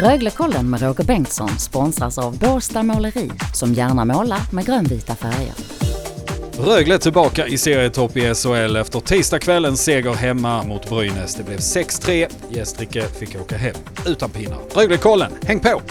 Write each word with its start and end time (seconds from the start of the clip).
Röglekollen 0.00 0.70
med 0.70 0.82
Roger 0.82 1.04
Bengtsson 1.04 1.58
sponsras 1.58 2.18
av 2.18 2.38
Båstad 2.38 2.82
Måleri 2.82 3.30
som 3.54 3.74
gärna 3.74 4.04
målar 4.04 4.40
med 4.52 4.66
grönvita 4.66 5.14
färger. 5.14 5.54
Rögle 6.58 6.98
tillbaka 6.98 7.46
i 7.46 7.58
serietopp 7.58 8.16
i 8.16 8.34
SHL 8.34 8.76
efter 8.76 9.00
tisdagskvällens 9.00 9.84
seger 9.84 10.14
hemma 10.14 10.62
mot 10.62 10.88
Brynäs. 10.88 11.34
Det 11.34 11.42
blev 11.42 11.58
6-3. 11.58 12.32
Gästrike 12.50 13.02
fick 13.02 13.40
åka 13.40 13.56
hem 13.56 13.76
utan 14.06 14.30
pinnar. 14.30 14.58
Röglekollen, 14.74 15.32
häng 15.46 15.60
på! 15.60 15.82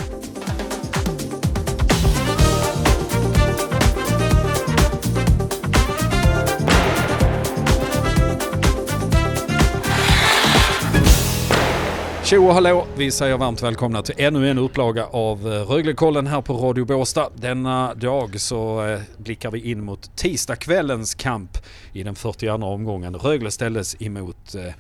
Tjo 12.26 12.46
och 12.48 12.54
hallå! 12.54 12.88
Vi 12.98 13.12
säger 13.12 13.38
varmt 13.38 13.64
välkomna 13.64 14.02
till 14.02 14.16
ännu 14.18 14.50
en 14.50 14.58
upplaga 14.58 15.06
av 15.06 15.54
eh, 15.54 15.70
Röglekollen 15.70 16.28
här 16.28 16.42
på 16.42 16.54
Radio 16.54 16.86
Båstad. 16.86 17.30
Denna 17.36 17.94
dag 17.94 18.42
så 18.42 18.86
eh, 18.88 19.00
blickar 19.18 19.52
vi 19.52 19.72
in 19.72 19.84
mot 19.84 20.16
tisdagskvällens 20.16 21.16
kamp 21.16 21.58
i 21.94 22.04
den 22.04 22.16
42 22.16 22.68
omgången. 22.68 23.16
Rögle 23.16 23.52
ställdes 23.52 24.02
emot 24.02 24.56
eh, 24.56 24.74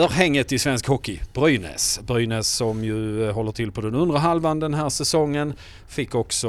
Örhänget 0.00 0.52
i 0.52 0.58
svensk 0.58 0.86
hockey, 0.86 1.20
Brynäs. 1.32 2.00
Brynäs 2.02 2.48
som 2.48 2.84
ju 2.84 3.30
håller 3.30 3.52
till 3.52 3.72
på 3.72 3.80
den 3.80 3.94
undre 3.94 4.18
halvan 4.18 4.60
den 4.60 4.74
här 4.74 4.88
säsongen 4.88 5.54
fick 5.88 6.14
också 6.14 6.48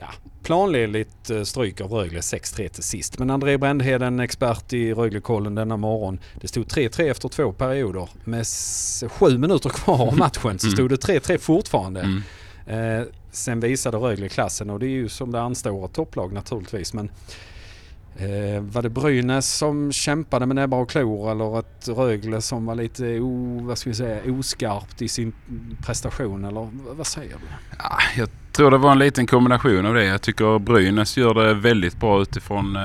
ja, 0.00 0.08
planenligt 0.48 1.30
eh, 1.30 1.42
stryk 1.42 1.80
av 1.80 1.92
Rögle 1.92 2.20
6-3 2.20 2.68
till 2.68 2.82
sist. 2.82 3.18
Men 3.18 3.30
André 3.30 3.58
Brändheden, 3.58 4.20
expert 4.20 4.72
i 4.72 4.94
Röglekollen 4.94 5.54
denna 5.54 5.76
morgon. 5.76 6.18
Det 6.40 6.48
stod 6.48 6.66
3-3 6.66 7.10
efter 7.10 7.28
två 7.28 7.52
perioder. 7.52 8.08
Med 8.24 8.46
sju 9.10 9.38
minuter 9.38 9.70
kvar 9.70 10.08
av 10.08 10.16
matchen 10.16 10.58
så 10.58 10.66
mm. 10.66 10.76
stod 10.76 10.90
det 10.90 10.96
3-3 10.96 11.38
fortfarande. 11.38 12.00
Mm. 12.00 13.00
Eh, 13.00 13.06
sen 13.30 13.60
visade 13.60 13.96
Rögle 13.96 14.28
klassen 14.28 14.70
och 14.70 14.78
det 14.78 14.86
är 14.86 14.90
ju 14.90 15.08
som 15.08 15.32
det 15.32 15.40
anstår 15.40 15.84
ett 15.84 15.92
topplag 15.92 16.32
naturligtvis. 16.32 16.94
Men 16.94 17.10
Eh, 18.16 18.60
var 18.60 18.82
det 18.82 18.90
Brynäs 18.90 19.56
som 19.56 19.92
kämpade 19.92 20.46
med 20.46 20.56
näbbar 20.56 20.78
och 20.78 20.90
klor 20.90 21.30
eller 21.30 21.58
ett 21.58 21.88
Rögle 21.88 22.40
som 22.40 22.66
var 22.66 22.74
lite 22.74 23.20
o, 23.20 23.60
vad 23.62 23.78
ska 23.78 23.90
vi 23.90 23.96
säga, 23.96 24.32
oskarpt 24.32 25.02
i 25.02 25.08
sin 25.08 25.32
prestation 25.86 26.44
eller 26.44 26.68
vad 26.72 27.06
säger 27.06 27.32
du? 27.34 27.76
Ja, 27.78 27.98
jag 28.16 28.28
tror 28.58 28.70
det 28.70 28.78
var 28.78 28.92
en 28.92 28.98
liten 28.98 29.26
kombination 29.26 29.86
av 29.86 29.94
det. 29.94 30.04
Jag 30.04 30.22
tycker 30.22 30.58
Brynäs 30.58 31.16
gör 31.16 31.34
det 31.34 31.54
väldigt 31.54 32.00
bra 32.00 32.22
utifrån 32.22 32.76
eh, 32.76 32.82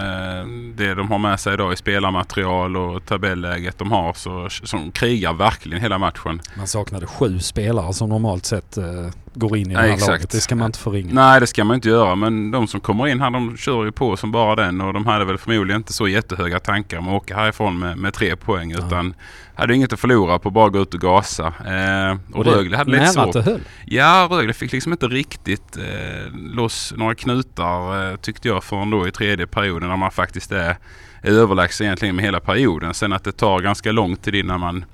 det 0.75 0.93
de 0.93 1.11
har 1.11 1.17
med 1.17 1.39
sig 1.39 1.53
idag 1.53 1.73
i 1.73 1.75
spelarmaterial 1.75 2.77
och 2.77 3.05
tabelläget 3.05 3.77
de 3.77 3.91
har. 3.91 4.13
Så, 4.13 4.49
som 4.49 4.91
krigar 4.91 5.33
verkligen 5.33 5.81
hela 5.81 5.97
matchen. 5.97 6.41
Man 6.57 6.67
saknade 6.67 7.07
sju 7.07 7.39
spelare 7.39 7.94
som 7.94 8.09
normalt 8.09 8.45
sett 8.45 8.77
eh, 8.77 8.85
går 9.33 9.57
in 9.57 9.71
i 9.71 9.73
det 9.73 9.81
här 9.81 10.07
laget. 10.07 10.29
Det 10.29 10.41
ska 10.41 10.55
man 10.55 10.66
inte 10.66 10.79
förringa. 10.79 11.13
Nej 11.13 11.39
det 11.39 11.47
ska 11.47 11.63
man 11.63 11.75
inte 11.75 11.89
göra 11.89 12.16
men 12.16 12.51
de 12.51 12.67
som 12.67 12.79
kommer 12.79 13.07
in 13.07 13.21
här 13.21 13.29
de 13.29 13.57
kör 13.57 13.85
ju 13.85 13.91
på 13.91 14.17
som 14.17 14.31
bara 14.31 14.55
den 14.55 14.81
och 14.81 14.94
de 14.94 15.05
hade 15.05 15.25
väl 15.25 15.38
förmodligen 15.38 15.81
inte 15.81 15.94
så 15.94 16.07
jättehöga 16.07 16.59
tankar 16.59 16.97
om 16.97 17.07
att 17.07 17.13
åka 17.13 17.35
härifrån 17.35 17.79
med, 17.79 17.97
med 17.97 18.13
tre 18.13 18.35
poäng 18.35 18.71
ja. 18.71 18.77
utan 18.88 19.13
hade 19.55 19.75
inget 19.75 19.94
att 19.94 19.99
förlora 19.99 20.39
på 20.39 20.49
att 20.49 20.53
bara 20.53 20.69
gå 20.69 20.79
ut 20.79 20.94
och 20.94 21.01
gasa. 21.01 21.47
Eh, 21.47 22.17
och, 22.31 22.39
och 22.39 22.45
Rögle 22.45 22.77
hade 22.77 22.91
lite 22.91 23.07
svårt. 23.07 23.35
höll? 23.35 23.61
Ja, 23.85 24.27
Rögle 24.31 24.53
fick 24.53 24.71
liksom 24.71 24.91
inte 24.91 25.07
riktigt 25.07 25.62
eh, 25.78 26.33
loss 26.33 26.94
några 26.97 27.16
knutar 27.16 28.11
eh, 28.11 28.16
tyckte 28.16 28.47
jag 28.47 28.64
förrän 28.64 28.89
då 28.89 29.08
i 29.08 29.11
tredje 29.11 29.47
perioden 29.47 29.89
när 29.89 29.97
man 29.97 30.11
faktiskt 30.11 30.52
är, 30.52 30.78
är 31.22 31.31
överlägsen 31.31 31.86
egentligen 31.86 32.16
med 32.16 32.25
hela 32.25 32.39
perioden. 32.39 32.94
Sen 32.94 33.14
att 33.14 33.23
det 33.23 33.31
tar 33.31 33.59
ganska 33.59 33.91
lång 33.91 34.16
tid 34.16 34.36
innan 34.36 34.59
man 34.59 34.86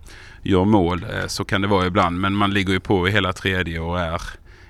gör 0.43 0.65
mål 0.65 1.03
eh, 1.03 1.27
så 1.27 1.45
kan 1.45 1.61
det 1.61 1.67
vara 1.67 1.87
ibland. 1.87 2.19
Men 2.19 2.33
man 2.35 2.53
ligger 2.53 2.73
ju 2.73 2.79
på 2.79 3.07
i 3.07 3.11
hela 3.11 3.33
tredje 3.33 3.79
och 3.79 3.99
är 3.99 4.21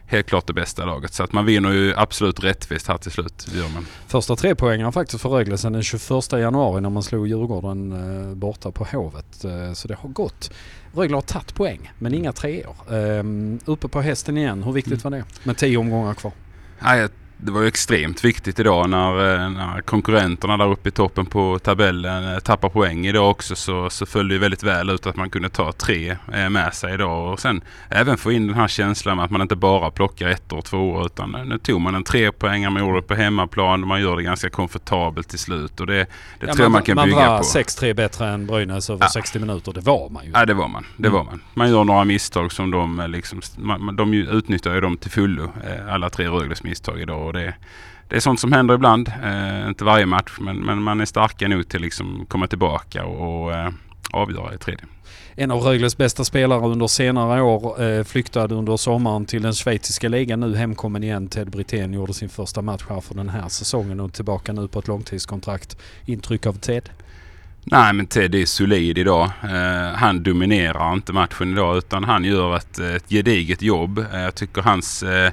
helt 0.10 0.28
klart 0.28 0.48
det 0.48 0.54
bästa 0.54 0.86
laget. 0.86 1.14
Så 1.14 1.24
att 1.24 1.34
man 1.34 1.46
vinner 1.46 1.72
ju 1.72 1.94
absolut 1.96 2.44
rättvist 2.44 2.88
här 2.88 2.98
till 2.98 3.12
slut. 3.12 3.48
Gör 3.54 3.70
man. 3.74 3.86
Första 4.08 4.36
tre 4.36 4.56
poängen 4.56 4.92
faktiskt 4.92 5.22
för 5.22 5.30
Rögle 5.30 5.58
sedan 5.58 5.74
den 5.74 5.84
21 5.84 6.32
januari 6.32 6.82
när 6.82 6.90
man 6.90 7.04
slog 7.04 7.28
Djurgården 7.28 7.92
eh, 7.92 8.36
borta 8.36 8.72
på 8.72 8.84
Hovet. 8.84 9.46
Eh, 9.46 9.74
så 9.74 9.88
det 9.88 9.96
har 9.96 10.10
gått. 10.10 10.52
Rögle 10.94 11.16
har 11.16 11.22
tagit 11.22 11.56
poäng 11.56 11.92
men 12.00 12.14
inga 12.14 12.34
treor. 12.34 12.76
Eh, 12.90 13.24
uppe 13.66 13.88
på 13.88 14.02
hästen 14.02 14.38
igen. 14.38 14.64
Hur 14.64 14.72
viktigt 14.72 15.06
mm. 15.06 15.12
var 15.12 15.18
det? 15.20 15.26
Med 15.44 15.58
tio 15.58 15.78
omgångar 15.78 16.14
kvar. 16.14 16.32
Ja, 16.80 17.08
det 17.42 17.52
var 17.52 17.62
ju 17.62 17.68
extremt 17.68 18.26
viktigt 18.26 18.60
idag 18.60 18.90
när, 18.90 19.34
eh, 19.34 19.50
när 19.50 19.82
konkurrenterna 19.82 20.58
där 20.58 20.72
uppe 20.72 20.90
i 20.90 20.92
toppen 20.92 21.26
på 21.26 21.60
tabellen 21.60 22.34
eh, 22.34 22.40
tappar 22.40 22.70
poäng 22.70 23.06
idag 23.08 23.30
också 23.30 23.56
så, 23.56 23.90
så 23.90 24.06
föll 24.06 24.28
det 24.28 24.38
väldigt 24.38 24.64
väl 24.64 24.90
ut 24.90 25.08
att 25.08 25.16
man 25.16 25.30
kunde 25.30 25.50
ta 25.50 25.72
tre 25.72 26.18
eh, 26.34 26.50
med 26.50 26.74
sig 26.74 26.94
idag 26.94 27.34
och 27.34 27.40
sen 27.40 27.62
även 27.90 28.18
få 28.18 28.32
in 28.32 28.48
den 28.48 28.56
här 28.56 28.68
känslan 28.68 29.18
med 29.18 29.26
att 29.26 29.32
man 29.32 29.42
inte 29.42 29.56
bara 29.56 29.92
plockar 29.92 30.28
ett 30.28 30.52
och 30.52 30.66
två 30.66 31.06
utan 31.06 31.32
nu 31.46 31.58
tog 31.58 31.82
man 31.82 31.96
en 31.96 32.04
tre 32.04 32.32
poäng 32.32 32.74
man 32.74 32.86
gjorde 32.86 32.98
det 32.98 33.08
på 33.08 33.16
hemmaplan 33.16 33.82
och 33.82 33.88
man 33.88 34.02
gör 34.02 34.16
det 34.18 34.24
ganska 34.24 34.50
komfortabelt 34.50 35.30
till 35.30 35.40
slut 35.40 35.80
och 35.80 35.88
det, 35.88 35.94
det 35.94 36.08
ja, 36.40 36.54
tror 36.54 36.66
jag 36.66 36.72
man 36.72 36.84
kan 36.84 36.96
man 36.96 37.06
bygga 37.06 37.18
på. 37.18 37.24
Man 37.24 37.32
var 37.32 37.44
6-3 37.44 37.94
bättre 37.94 38.30
än 38.30 38.48
Brynäs 38.48 38.90
över 38.90 39.06
ja. 39.06 39.10
60 39.10 39.40
minuter, 39.40 39.74
det 39.74 39.82
var 39.82 40.10
man 40.10 40.26
ju. 40.26 40.32
Ja 40.34 40.46
det 40.46 40.54
var 40.54 40.68
man, 40.68 40.86
det 40.98 41.08
mm. 41.08 41.18
var 41.18 41.26
man. 41.26 41.42
Man 41.54 41.70
gör 41.70 41.84
några 41.84 42.04
misstag 42.04 42.52
som 42.52 42.72
de 42.72 43.06
liksom, 43.08 43.42
man, 43.58 43.96
de 43.96 44.14
utnyttjar 44.14 44.74
ju 44.74 44.82
dem 44.82 44.98
till 44.98 45.12
fullo, 45.12 45.52
alla 45.90 46.10
tre 46.10 46.28
Rögles 46.28 46.64
misstag 46.64 47.02
idag 47.02 47.29
och 47.30 47.34
det, 47.34 47.54
det 48.08 48.16
är 48.16 48.20
sånt 48.20 48.40
som 48.40 48.52
händer 48.52 48.76
ibland. 48.76 49.12
Eh, 49.24 49.68
inte 49.68 49.84
varje 49.84 50.06
match 50.06 50.38
men, 50.40 50.58
men 50.58 50.82
man 50.82 51.02
är 51.02 51.06
starka 51.06 51.48
nog 51.48 51.68
till 51.68 51.78
att 51.78 51.82
liksom 51.82 52.26
komma 52.28 52.48
tillbaka 52.48 53.06
och, 53.06 53.44
och 53.44 53.54
eh, 53.54 53.70
avgöra 54.12 54.54
i 54.54 54.58
tredje. 54.58 54.86
En 55.36 55.52
av 55.52 55.62
Rögles 55.62 55.98
bästa 55.98 56.24
spelare 56.24 56.62
under 56.62 56.88
senare 56.88 57.42
år 57.42 57.84
eh, 57.84 58.04
flyktade 58.04 58.56
under 58.56 58.78
sommaren 58.78 59.26
till 59.26 59.42
den 59.42 59.54
schweiziska 59.54 60.10
ligan. 60.10 60.40
Nu 60.40 60.56
hemkommen 60.56 61.04
igen. 61.04 61.28
Ted 61.28 61.50
Brithén 61.50 61.94
gjorde 61.94 62.14
sin 62.14 62.30
första 62.30 62.62
match 62.62 62.84
här 62.90 63.02
för 63.02 63.16
den 63.16 63.30
här 63.30 63.50
säsongen 63.50 64.00
och 64.00 64.14
tillbaka 64.14 64.54
nu 64.54 64.68
på 64.68 64.80
ett 64.80 64.88
långtidskontrakt. 64.88 65.78
Intryck 66.06 66.46
av 66.46 66.54
Ted? 66.54 66.90
Nej 67.64 67.94
men 67.94 68.08
Ted 68.08 68.36
är 68.36 68.46
solid 68.46 68.98
idag. 68.98 69.32
Eh, 69.44 69.96
han 69.96 70.24
dominerar 70.24 70.94
inte 70.94 71.14
matchen 71.14 71.52
idag 71.52 71.78
utan 71.78 72.04
han 72.04 72.24
gör 72.24 72.56
ett, 72.58 72.80
ett 72.80 73.10
gediget 73.10 73.62
jobb. 73.62 73.98
Eh, 74.14 74.22
jag 74.22 74.36
tycker 74.36 74.62
hans 74.62 75.04
eh, 75.04 75.32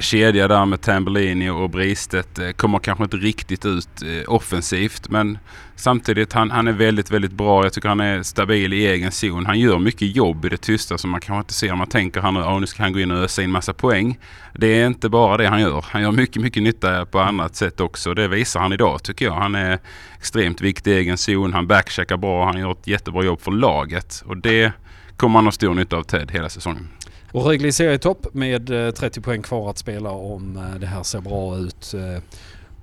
kedja 0.00 0.48
där 0.48 0.66
med 0.66 0.80
Tambellini 0.80 1.50
och 1.50 1.70
Bristet 1.70 2.56
kommer 2.56 2.78
kanske 2.78 3.04
inte 3.04 3.16
riktigt 3.16 3.66
ut 3.66 4.02
offensivt 4.26 5.08
men 5.08 5.38
Samtidigt, 5.78 6.32
han, 6.32 6.50
han 6.50 6.68
är 6.68 6.72
väldigt, 6.72 7.10
väldigt 7.10 7.32
bra. 7.32 7.64
Jag 7.64 7.72
tycker 7.72 7.88
han 7.88 8.00
är 8.00 8.22
stabil 8.22 8.72
i 8.72 8.86
egen 8.86 9.12
zon. 9.12 9.46
Han 9.46 9.58
gör 9.58 9.78
mycket 9.78 10.16
jobb 10.16 10.44
i 10.44 10.48
det 10.48 10.56
tysta 10.56 10.98
som 10.98 11.10
man 11.10 11.20
kanske 11.20 11.38
inte 11.40 11.54
ser 11.54 11.74
man 11.74 11.86
tänker 11.86 12.20
han 12.20 12.38
oh, 12.38 12.60
nu 12.60 12.66
ska 12.66 12.82
han 12.82 12.92
gå 12.92 13.00
in 13.00 13.10
och 13.10 13.18
ösa 13.18 13.42
in 13.42 13.50
massa 13.50 13.72
poäng. 13.72 14.18
Det 14.54 14.66
är 14.66 14.86
inte 14.86 15.08
bara 15.08 15.36
det 15.36 15.48
han 15.48 15.60
gör. 15.60 15.84
Han 15.88 16.02
gör 16.02 16.12
mycket, 16.12 16.42
mycket 16.42 16.62
nytta 16.62 17.06
på 17.06 17.20
annat 17.20 17.56
sätt 17.56 17.80
också. 17.80 18.14
Det 18.14 18.28
visar 18.28 18.60
han 18.60 18.72
idag 18.72 19.02
tycker 19.02 19.24
jag. 19.24 19.34
Han 19.34 19.54
är 19.54 19.78
extremt 20.18 20.60
viktig 20.60 20.90
i 20.90 20.94
egen 20.94 21.18
zon. 21.18 21.47
Han 21.52 21.66
backcheckar 21.66 22.16
bra. 22.16 22.44
Han 22.44 22.60
gör 22.60 22.72
ett 22.72 22.86
jättebra 22.86 23.24
jobb 23.24 23.40
för 23.40 23.50
laget. 23.50 24.22
Och 24.26 24.36
det 24.36 24.72
kommer 25.16 25.34
han 25.34 25.44
ha 25.44 25.52
stor 25.52 25.74
nytta 25.74 25.96
av 25.96 26.02
Ted 26.02 26.30
hela 26.30 26.48
säsongen. 26.48 26.88
Och 27.32 27.44
Rögle 27.44 27.68
i 27.68 27.72
serietopp 27.72 28.34
med 28.34 28.86
eh, 28.86 28.90
30 28.90 29.20
poäng 29.20 29.42
kvar 29.42 29.70
att 29.70 29.78
spela 29.78 30.10
om 30.10 30.56
eh, 30.56 30.80
det 30.80 30.86
här 30.86 31.02
ser 31.02 31.20
bra 31.20 31.56
ut. 31.56 31.94
Eh, 31.94 32.22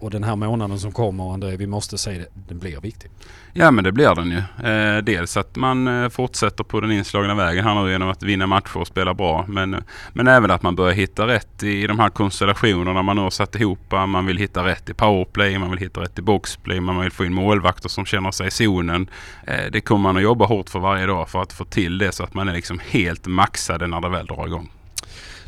och 0.05 0.11
den 0.11 0.23
här 0.23 0.35
månaden 0.35 0.79
som 0.79 0.91
kommer, 0.91 1.33
André, 1.33 1.57
vi 1.57 1.67
måste 1.67 1.97
säga 1.97 2.19
det, 2.19 2.27
den 2.47 2.59
blir 2.59 2.81
viktig. 2.81 3.11
Ja 3.53 3.71
men 3.71 3.83
det 3.83 3.91
blir 3.91 4.15
den 4.15 4.31
ju. 4.31 4.69
Eh, 4.69 5.03
dels 5.03 5.37
att 5.37 5.55
man 5.55 5.87
eh, 5.87 6.09
fortsätter 6.09 6.63
på 6.63 6.81
den 6.81 6.91
inslagna 6.91 7.35
vägen 7.35 7.63
här 7.63 7.83
nu 7.83 7.91
genom 7.91 8.09
att 8.09 8.23
vinna 8.23 8.47
matcher 8.47 8.77
och 8.77 8.87
spela 8.87 9.13
bra. 9.13 9.45
Men, 9.47 9.83
men 10.13 10.27
även 10.27 10.51
att 10.51 10.61
man 10.61 10.75
börjar 10.75 10.93
hitta 10.93 11.27
rätt 11.27 11.63
i 11.63 11.87
de 11.87 11.99
här 11.99 12.09
konstellationerna 12.09 13.01
man 13.01 13.15
nu 13.15 13.21
har 13.21 13.29
satt 13.29 13.55
ihop. 13.55 13.93
Eh, 13.93 14.05
man 14.05 14.25
vill 14.25 14.37
hitta 14.37 14.65
rätt 14.65 14.89
i 14.89 14.93
powerplay, 14.93 15.57
man 15.57 15.69
vill 15.69 15.79
hitta 15.79 16.01
rätt 16.01 16.19
i 16.19 16.21
boxplay, 16.21 16.79
man 16.79 17.01
vill 17.01 17.11
få 17.11 17.25
in 17.25 17.33
målvakter 17.33 17.89
som 17.89 18.05
känner 18.05 18.31
sig 18.31 18.47
i 18.47 18.51
zonen. 18.51 19.09
Eh, 19.47 19.71
det 19.71 19.81
kommer 19.81 20.03
man 20.03 20.17
att 20.17 20.23
jobba 20.23 20.45
hårt 20.45 20.69
för 20.69 20.79
varje 20.79 21.05
dag 21.05 21.29
för 21.29 21.41
att 21.41 21.53
få 21.53 21.65
till 21.65 21.97
det 21.97 22.11
så 22.11 22.23
att 22.23 22.33
man 22.33 22.49
är 22.49 22.53
liksom 22.53 22.79
helt 22.89 23.27
maxade 23.27 23.87
när 23.87 24.01
det 24.01 24.09
väl 24.09 24.25
drar 24.25 24.47
igång. 24.47 24.69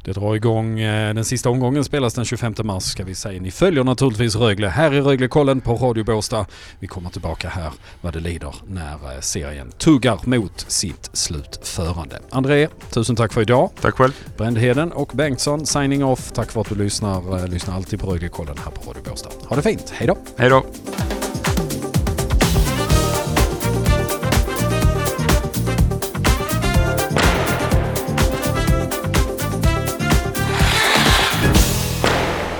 Det 0.08 0.14
drar 0.14 0.36
igång, 0.36 0.80
eh, 0.80 1.14
den 1.14 1.26
sista 1.26 1.50
omgången 1.50 1.84
spelas 1.84 2.14
den 2.14 2.26
25 2.26 2.54
mars 2.64 2.84
ska 2.84 3.04
vi 3.04 3.16
säga. 3.16 3.42
Ni 3.42 3.52
följer 3.52 3.84
naturligtvis 3.84 4.36
Rögle 4.36 4.68
här 4.68 4.94
i 4.94 5.02
Röglekollen 5.02 5.62
på 5.62 5.76
Radio 5.76 6.04
Båstad. 6.04 6.46
Vi 6.80 6.88
kommer 6.88 7.10
tillbaka 7.10 7.50
här 7.50 7.72
vad 8.02 8.14
det 8.14 8.20
lider 8.20 8.56
när 8.68 8.94
eh, 8.94 9.20
serien 9.20 9.72
tuggar 9.72 10.20
mot 10.24 10.66
sitt 10.68 11.10
slutförande. 11.14 12.20
André, 12.30 12.68
tusen 12.90 13.16
tack 13.16 13.34
för 13.34 13.42
idag. 13.42 13.70
Tack 13.82 13.96
själv. 13.96 14.12
Brändheden 14.38 14.92
och 14.92 15.12
Bengtsson 15.14 15.66
signing 15.66 16.04
off. 16.04 16.32
Tack 16.32 16.52
för 16.52 16.62
att 16.62 16.70
du 16.70 16.76
lyssnar. 16.76 17.40
Eh, 17.40 17.48
lyssnar 17.48 17.76
alltid 17.76 18.00
på 18.00 18.08
Röglekollen 18.08 18.58
här 18.58 18.72
på 18.72 18.90
Radio 18.90 19.04
Båstad. 19.10 19.30
Ha 19.48 19.56
det 19.56 19.62
fint. 19.62 19.90
Hej 19.96 20.08
då. 20.08 20.18
Hej 20.38 20.50
då. 20.50 20.66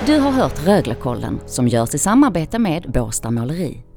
Du 0.08 0.20
har 0.20 0.30
hört 0.30 0.66
Röglekollen 0.66 1.40
som 1.46 1.68
görs 1.68 1.94
i 1.94 1.98
samarbete 1.98 2.58
med 2.58 2.82
Båstad 2.82 3.30
Måleri. 3.30 3.87